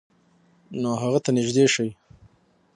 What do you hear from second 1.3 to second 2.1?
نږدې شئ،